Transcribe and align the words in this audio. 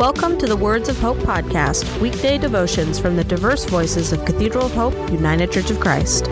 Welcome 0.00 0.38
to 0.38 0.46
the 0.46 0.56
Words 0.56 0.88
of 0.88 0.98
Hope 0.98 1.18
podcast, 1.18 2.00
weekday 2.00 2.38
devotions 2.38 2.98
from 2.98 3.16
the 3.16 3.22
diverse 3.22 3.66
voices 3.66 4.14
of 4.14 4.24
Cathedral 4.24 4.64
of 4.64 4.72
Hope, 4.72 4.94
United 5.12 5.52
Church 5.52 5.70
of 5.70 5.78
Christ. 5.78 6.24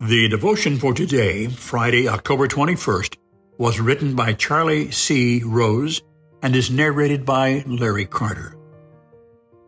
The 0.00 0.26
devotion 0.28 0.78
for 0.78 0.92
today, 0.92 1.46
Friday, 1.46 2.08
October 2.08 2.48
21st, 2.48 3.18
was 3.56 3.78
written 3.78 4.16
by 4.16 4.32
Charlie 4.32 4.90
C. 4.90 5.44
Rose 5.44 6.02
and 6.42 6.56
is 6.56 6.72
narrated 6.72 7.24
by 7.24 7.62
Larry 7.68 8.04
Carter. 8.04 8.56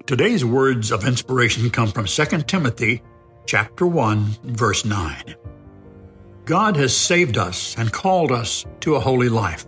Today's 0.06 0.44
words 0.44 0.90
of 0.90 1.06
inspiration 1.06 1.70
come 1.70 1.92
from 1.92 2.06
2 2.06 2.24
Timothy 2.48 3.04
chapter 3.50 3.84
1, 3.84 4.36
verse 4.44 4.84
9. 4.84 5.34
God 6.44 6.76
has 6.76 6.96
saved 6.96 7.36
us 7.36 7.74
and 7.76 7.92
called 7.92 8.30
us 8.30 8.64
to 8.78 8.94
a 8.94 9.00
holy 9.00 9.28
life, 9.28 9.66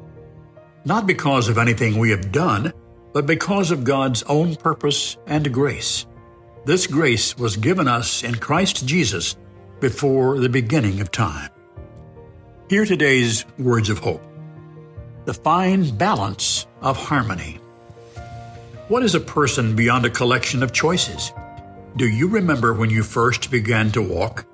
not 0.84 1.04
because 1.04 1.48
of 1.48 1.58
anything 1.58 1.98
we 1.98 2.10
have 2.10 2.30
done, 2.30 2.72
but 3.12 3.26
because 3.26 3.72
of 3.72 3.82
God's 3.82 4.22
own 4.28 4.54
purpose 4.54 5.16
and 5.26 5.52
grace. 5.52 6.06
This 6.64 6.86
grace 6.86 7.36
was 7.36 7.56
given 7.56 7.88
us 7.88 8.22
in 8.22 8.36
Christ 8.36 8.86
Jesus 8.86 9.34
before 9.80 10.38
the 10.38 10.48
beginning 10.48 11.00
of 11.00 11.10
time. 11.10 11.50
Hear 12.70 12.84
today's 12.84 13.44
words 13.58 13.90
of 13.90 13.98
hope. 13.98 14.22
The 15.24 15.34
fine 15.34 15.90
balance 15.96 16.68
of 16.82 16.96
harmony. 16.96 17.58
What 18.86 19.02
is 19.02 19.16
a 19.16 19.20
person 19.20 19.74
beyond 19.74 20.06
a 20.06 20.10
collection 20.10 20.62
of 20.62 20.72
choices? 20.72 21.32
Do 21.94 22.08
you 22.08 22.26
remember 22.26 22.72
when 22.72 22.88
you 22.88 23.02
first 23.02 23.50
began 23.50 23.92
to 23.92 24.00
walk? 24.00 24.46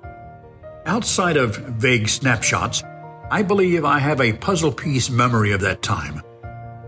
Outside 0.85 1.37
of 1.37 1.55
vague 1.55 2.09
snapshots, 2.09 2.83
I 3.31 3.43
believe 3.43 3.85
I 3.85 3.97
have 3.99 4.19
a 4.19 4.33
puzzle 4.33 4.73
piece 4.73 5.09
memory 5.09 5.53
of 5.53 5.61
that 5.61 5.81
time. 5.81 6.21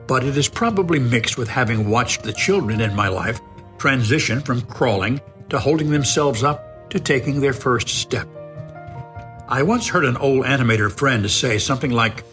But 0.07 0.25
it 0.25 0.35
is 0.35 0.49
probably 0.49 0.99
mixed 0.99 1.37
with 1.37 1.47
having 1.47 1.89
watched 1.89 2.23
the 2.23 2.33
children 2.33 2.81
in 2.81 2.93
my 2.93 3.07
life 3.07 3.39
transition 3.77 4.41
from 4.41 4.61
crawling 4.63 5.21
to 5.49 5.57
holding 5.57 5.89
themselves 5.89 6.43
up 6.43 6.89
to 6.89 6.99
taking 6.99 7.39
their 7.39 7.53
first 7.53 7.87
step. 7.87 8.27
I 9.47 9.63
once 9.63 9.87
heard 9.87 10.03
an 10.03 10.17
old 10.17 10.45
animator 10.45 10.91
friend 10.91 11.31
say 11.31 11.59
something 11.59 11.91
like, 11.91 12.25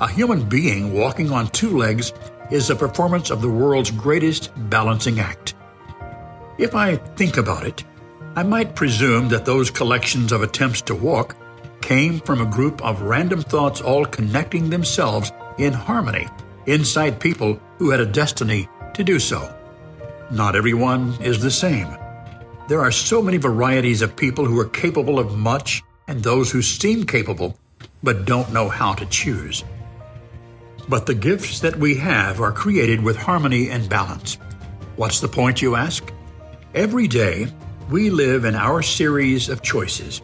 A 0.00 0.08
human 0.08 0.48
being 0.48 0.94
walking 0.94 1.30
on 1.30 1.48
two 1.48 1.76
legs 1.76 2.14
is 2.50 2.70
a 2.70 2.76
performance 2.76 3.30
of 3.30 3.42
the 3.42 3.50
world's 3.50 3.90
greatest 3.90 4.50
balancing 4.70 5.20
act. 5.20 5.45
If 6.58 6.74
I 6.74 6.96
think 6.96 7.36
about 7.36 7.66
it, 7.66 7.84
I 8.34 8.42
might 8.42 8.74
presume 8.74 9.28
that 9.28 9.44
those 9.44 9.70
collections 9.70 10.32
of 10.32 10.42
attempts 10.42 10.80
to 10.82 10.94
walk 10.94 11.36
came 11.82 12.18
from 12.20 12.40
a 12.40 12.50
group 12.50 12.82
of 12.82 13.02
random 13.02 13.42
thoughts 13.42 13.80
all 13.80 14.06
connecting 14.06 14.70
themselves 14.70 15.32
in 15.58 15.72
harmony 15.72 16.26
inside 16.66 17.20
people 17.20 17.60
who 17.78 17.90
had 17.90 18.00
a 18.00 18.06
destiny 18.06 18.68
to 18.94 19.04
do 19.04 19.18
so. 19.18 19.54
Not 20.30 20.56
everyone 20.56 21.14
is 21.22 21.40
the 21.40 21.50
same. 21.50 21.88
There 22.68 22.80
are 22.80 22.90
so 22.90 23.22
many 23.22 23.36
varieties 23.36 24.02
of 24.02 24.16
people 24.16 24.44
who 24.44 24.58
are 24.58 24.68
capable 24.68 25.18
of 25.18 25.36
much 25.36 25.82
and 26.08 26.22
those 26.22 26.50
who 26.50 26.62
seem 26.62 27.04
capable 27.04 27.56
but 28.02 28.24
don't 28.24 28.52
know 28.52 28.68
how 28.68 28.94
to 28.94 29.06
choose. 29.06 29.62
But 30.88 31.06
the 31.06 31.14
gifts 31.14 31.60
that 31.60 31.76
we 31.76 31.96
have 31.96 32.40
are 32.40 32.52
created 32.52 33.02
with 33.02 33.16
harmony 33.16 33.70
and 33.70 33.88
balance. 33.88 34.38
What's 34.96 35.20
the 35.20 35.28
point, 35.28 35.60
you 35.60 35.76
ask? 35.76 36.12
Every 36.76 37.08
day, 37.08 37.46
we 37.88 38.10
live 38.10 38.44
in 38.44 38.54
our 38.54 38.82
series 38.82 39.48
of 39.48 39.62
choices. 39.62 40.20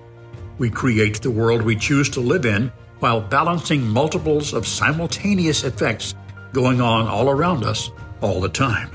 We 0.59 0.69
create 0.69 1.23
the 1.23 1.31
world 1.31 1.63
we 1.63 1.75
choose 1.75 2.11
to 2.11 2.21
live 2.21 2.45
in 2.45 2.71
while 2.99 3.23
balancing 3.23 3.89
multiples 3.89 4.53
of 4.53 4.67
simultaneous 4.67 5.65
effects 5.65 6.15
going 6.53 6.83
on 6.83 7.09
all 7.09 7.31
around 7.31 7.65
us 7.65 7.91
all 8.21 8.39
the 8.39 8.51
time. 8.51 8.91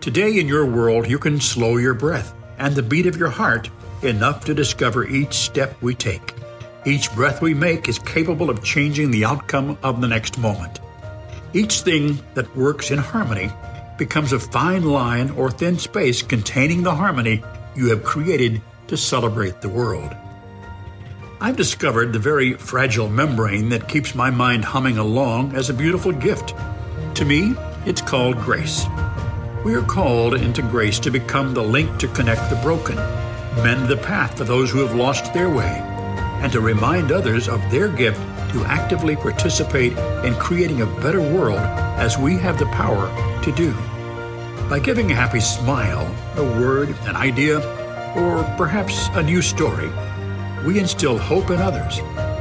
Today 0.00 0.38
in 0.38 0.46
your 0.46 0.66
world, 0.66 1.10
you 1.10 1.18
can 1.18 1.40
slow 1.40 1.78
your 1.78 1.94
breath 1.94 2.32
and 2.58 2.76
the 2.76 2.82
beat 2.84 3.06
of 3.06 3.16
your 3.16 3.28
heart 3.28 3.68
enough 4.02 4.44
to 4.44 4.54
discover 4.54 5.04
each 5.04 5.34
step 5.34 5.82
we 5.82 5.96
take. 5.96 6.32
Each 6.86 7.12
breath 7.12 7.42
we 7.42 7.54
make 7.54 7.88
is 7.88 7.98
capable 7.98 8.50
of 8.50 8.62
changing 8.62 9.10
the 9.10 9.24
outcome 9.24 9.76
of 9.82 10.00
the 10.00 10.06
next 10.06 10.38
moment. 10.38 10.78
Each 11.52 11.80
thing 11.80 12.20
that 12.34 12.56
works 12.56 12.92
in 12.92 12.98
harmony 12.98 13.50
becomes 13.98 14.32
a 14.32 14.38
fine 14.38 14.84
line 14.84 15.30
or 15.30 15.50
thin 15.50 15.78
space 15.78 16.22
containing 16.22 16.82
the 16.82 16.94
harmony 16.94 17.42
you 17.74 17.90
have 17.90 18.04
created 18.04 18.62
to 18.86 18.96
celebrate 18.96 19.60
the 19.60 19.68
world. 19.68 20.16
I've 21.40 21.56
discovered 21.56 22.12
the 22.12 22.18
very 22.18 22.54
fragile 22.54 23.08
membrane 23.08 23.68
that 23.68 23.88
keeps 23.88 24.14
my 24.14 24.30
mind 24.30 24.64
humming 24.64 24.98
along 24.98 25.54
as 25.54 25.70
a 25.70 25.74
beautiful 25.74 26.12
gift. 26.12 26.54
To 27.14 27.24
me, 27.24 27.54
it's 27.86 28.02
called 28.02 28.38
grace. 28.38 28.86
We 29.64 29.74
are 29.74 29.82
called 29.82 30.34
into 30.34 30.62
grace 30.62 30.98
to 31.00 31.10
become 31.10 31.54
the 31.54 31.62
link 31.62 31.98
to 31.98 32.08
connect 32.08 32.48
the 32.50 32.56
broken, 32.56 32.96
mend 33.62 33.88
the 33.88 33.96
path 33.96 34.38
for 34.38 34.44
those 34.44 34.70
who 34.70 34.78
have 34.78 34.96
lost 34.96 35.32
their 35.32 35.50
way, 35.50 35.80
and 36.42 36.52
to 36.52 36.60
remind 36.60 37.10
others 37.10 37.48
of 37.48 37.60
their 37.70 37.88
gift 37.88 38.20
to 38.52 38.64
actively 38.64 39.16
participate 39.16 39.92
in 40.24 40.34
creating 40.34 40.82
a 40.82 41.00
better 41.00 41.20
world 41.20 41.58
as 41.98 42.16
we 42.18 42.36
have 42.36 42.58
the 42.58 42.66
power 42.66 43.08
to 43.42 43.52
do. 43.52 43.72
By 44.68 44.78
giving 44.78 45.10
a 45.10 45.14
happy 45.14 45.40
smile, 45.40 46.06
a 46.36 46.42
word, 46.42 46.90
an 47.06 47.16
idea, 47.16 47.58
or 48.16 48.42
perhaps 48.56 49.08
a 49.12 49.22
new 49.22 49.42
story, 49.42 49.90
we 50.66 50.78
instill 50.78 51.18
hope 51.18 51.50
in 51.50 51.60
others. 51.60 51.98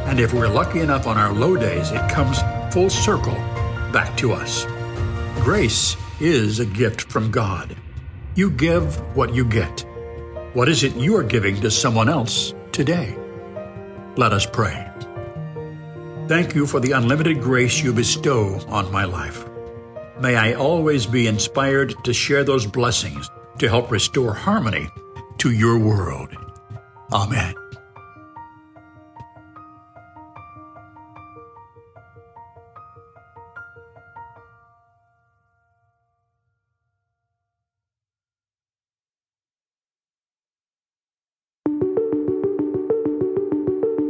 And 0.07 0.19
if 0.19 0.33
we're 0.33 0.47
lucky 0.47 0.79
enough 0.81 1.07
on 1.07 1.17
our 1.17 1.33
low 1.33 1.55
days, 1.55 1.91
it 1.91 2.09
comes 2.09 2.39
full 2.73 2.89
circle 2.89 3.35
back 3.91 4.15
to 4.17 4.33
us. 4.33 4.65
Grace 5.43 5.95
is 6.19 6.59
a 6.59 6.65
gift 6.65 7.03
from 7.03 7.31
God. 7.31 7.75
You 8.35 8.51
give 8.51 8.95
what 9.15 9.33
you 9.33 9.45
get. 9.45 9.85
What 10.53 10.69
is 10.69 10.83
it 10.83 10.95
you 10.95 11.15
are 11.15 11.23
giving 11.23 11.59
to 11.61 11.71
someone 11.71 12.09
else 12.09 12.53
today? 12.71 13.15
Let 14.17 14.33
us 14.33 14.47
pray. 14.47 14.91
Thank 16.27 16.55
you 16.55 16.65
for 16.65 16.79
the 16.79 16.93
unlimited 16.93 17.39
grace 17.39 17.83
you 17.83 17.93
bestow 17.93 18.59
on 18.67 18.91
my 18.91 19.05
life. 19.05 19.45
May 20.19 20.35
I 20.35 20.53
always 20.53 21.05
be 21.05 21.27
inspired 21.27 21.93
to 22.03 22.13
share 22.13 22.43
those 22.43 22.65
blessings 22.65 23.29
to 23.59 23.69
help 23.69 23.91
restore 23.91 24.33
harmony 24.33 24.89
to 25.37 25.51
your 25.51 25.77
world. 25.77 26.35
Amen. 27.13 27.53